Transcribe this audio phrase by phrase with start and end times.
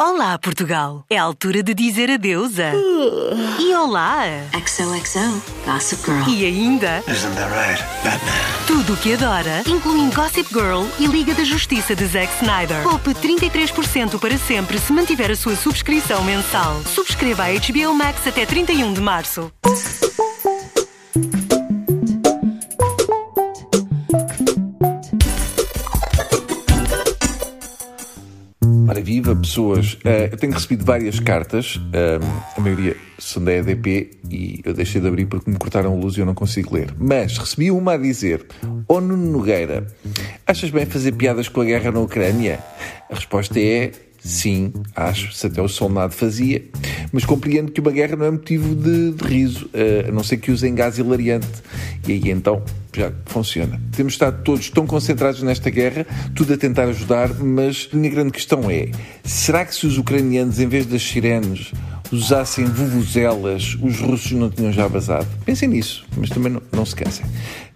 [0.00, 1.04] Olá, Portugal!
[1.10, 2.72] É a altura de dizer adeus a...
[3.58, 4.22] E olá!
[4.64, 6.28] XOXO, Gossip Girl.
[6.28, 7.02] E ainda...
[7.08, 8.30] Isn't that right, Batman?
[8.68, 12.80] Tudo o que adora, incluindo Gossip Girl e Liga da Justiça de Zack Snyder.
[12.84, 16.80] Poupe 33% para sempre se mantiver a sua subscrição mensal.
[16.86, 19.50] Subscreva a HBO Max até 31 de março.
[28.88, 29.94] Ora, viva pessoas.
[29.94, 32.24] Uh, eu tenho recebido várias cartas, uh,
[32.56, 36.16] a maioria são da EDP e eu deixei de abrir porque me cortaram a luz
[36.16, 36.94] e eu não consigo ler.
[36.98, 38.46] Mas recebi uma a dizer:
[38.88, 39.86] Oh Nuno Nogueira,
[40.46, 42.60] achas bem fazer piadas com a guerra na Ucrânia?
[43.10, 43.90] A resposta é
[44.28, 46.62] sim, acho, se até o soldado fazia,
[47.10, 50.36] mas compreendo que uma guerra não é motivo de, de riso, uh, a não ser
[50.36, 51.48] que usem gás hilariante.
[52.06, 52.62] E aí então
[52.94, 53.80] já funciona.
[53.96, 58.32] Temos estado todos tão concentrados nesta guerra, tudo a tentar ajudar, mas a minha grande
[58.32, 58.90] questão é:
[59.24, 61.72] será que se os ucranianos, em vez das sirenes,
[62.10, 65.26] usassem vuvuzelas, os russos não tinham já vazado?
[65.44, 67.24] Pensem nisso, mas também não, não se cansem.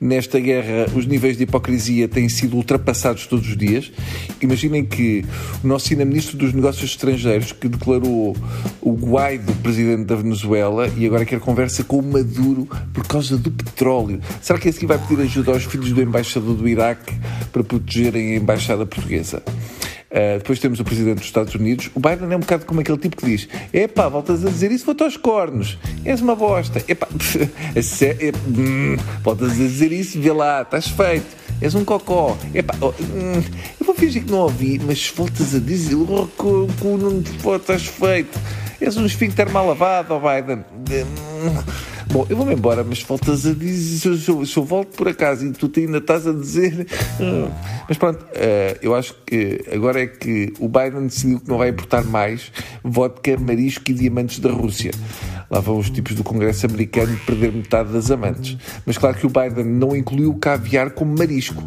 [0.01, 3.93] Nesta guerra, os níveis de hipocrisia têm sido ultrapassados todos os dias.
[4.41, 5.25] Imaginem que
[5.63, 8.37] o nosso Ministro dos Negócios Estrangeiros, que declarou
[8.81, 13.51] o Guaido presidente da Venezuela e agora quer conversa com o Maduro por causa do
[13.51, 14.21] petróleo.
[14.41, 17.15] Será que esse vai pedir ajuda aos filhos do embaixador do Iraque
[17.53, 19.43] para protegerem a embaixada portuguesa?
[20.13, 21.91] Uh, depois temos o presidente dos Estados Unidos.
[21.95, 24.85] O Biden é um bocado como aquele tipo que diz: Epá, voltas a dizer isso,
[24.85, 25.79] vou-te aos cornos.
[26.05, 26.85] És uma bosta.
[26.87, 27.09] Epá,
[27.75, 31.35] é, hum, voltas a dizer isso, vê lá, estás feito.
[31.63, 32.37] És um cocó.
[32.55, 33.43] Epá, oh, hum,
[33.81, 36.69] eu vou fingir que não ouvi, mas voltas a dizer: o cu
[36.99, 38.39] não estás feito.
[38.79, 40.65] És um esfíncter mal lavado, oh Biden.
[40.91, 44.19] Hum, Bom, eu vou-me embora, mas faltas a dizer.
[44.19, 46.87] Se eu, se eu, volto por acaso e tu ainda estás a dizer.
[47.19, 47.51] Hum.
[47.89, 51.71] Mas pronto, uh, eu acho que agora é que o Biden decidiu que não vai
[51.71, 52.53] importar mais
[52.85, 54.91] vodka, marisco e diamantes da Rússia.
[55.51, 58.59] Lá vão os tipos do Congresso americano perder metade das amantes.
[58.85, 61.65] Mas claro que o Biden não incluiu o caviar como marisco.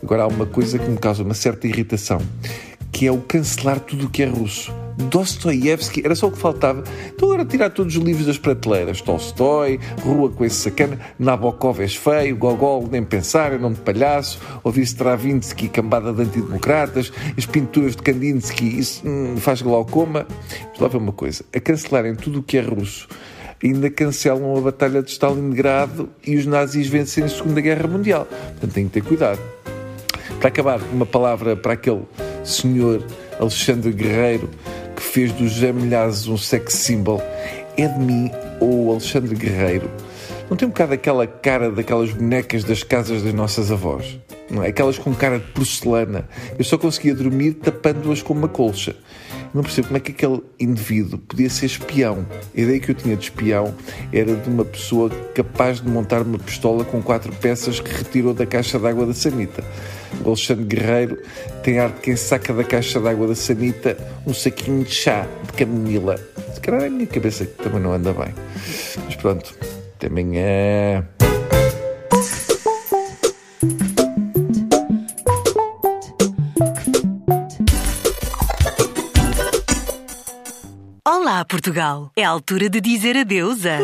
[0.00, 2.20] Agora há uma coisa que me causa uma certa irritação,
[2.92, 4.72] que é o cancelar tudo o que é russo.
[4.98, 6.82] Dostoiévski, era só o que faltava.
[7.14, 9.00] Então agora tirar todos os livros das prateleiras.
[9.00, 14.40] Tolstói, Rua com esse sacana, Nabokov és feio, Gogol nem pensar, é nome de palhaço,
[14.64, 20.26] ouvir Stravinsky, cambada de antidemocratas, as pinturas de Kandinsky, isso hum, faz glaucoma.
[20.70, 23.08] Mas lá ver uma coisa, a cancelarem tudo o que é russo
[23.62, 28.24] ainda cancelam a Batalha de Stalingrado e os nazis vencem a Segunda Guerra Mundial.
[28.24, 29.40] Portanto, têm que ter cuidado.
[30.38, 32.02] Para acabar, uma palavra para aquele
[32.44, 33.04] senhor
[33.40, 34.48] Alexandre Guerreiro
[34.98, 37.22] que fez do José Milhazes um sex symbol,
[37.76, 39.88] é de mim ou Alexandre Guerreiro.
[40.50, 44.18] Não tem um bocado aquela cara daquelas bonecas das casas das nossas avós?
[44.50, 44.68] Não é?
[44.68, 46.28] Aquelas com cara de porcelana.
[46.58, 48.96] Eu só conseguia dormir tapando-as com uma colcha.
[49.58, 52.24] Não percebo como é que aquele indivíduo podia ser espião.
[52.56, 53.74] A ideia que eu tinha de espião
[54.12, 58.46] era de uma pessoa capaz de montar uma pistola com quatro peças que retirou da
[58.46, 59.64] caixa d'água da sanita.
[60.24, 61.18] O Alexandre Guerreiro
[61.64, 66.16] tem arte quem saca da caixa d'água da sanita um saquinho de chá de camomila.
[66.54, 68.32] Se calhar é a minha cabeça que também não anda bem.
[69.06, 69.52] Mas pronto,
[69.96, 71.17] até amanhã.
[81.28, 82.10] Olá, Portugal!
[82.16, 83.78] É a altura de dizer adeus a...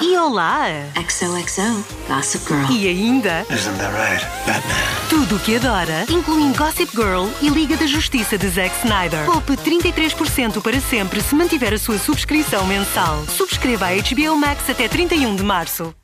[0.00, 0.64] E olá!
[0.96, 2.72] XOXO, Gossip Girl.
[2.72, 3.44] E ainda...
[3.50, 4.74] Isn't that right, Batman?
[5.10, 9.26] Tudo o que adora, incluindo Gossip Girl e Liga da Justiça de Zack Snyder.
[9.26, 13.22] Poupe 33% para sempre se mantiver a sua subscrição mensal.
[13.28, 15.94] Subscreva a HBO Max até 31 de março.